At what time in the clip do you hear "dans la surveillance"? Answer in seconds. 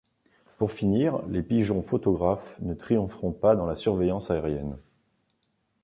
3.55-4.31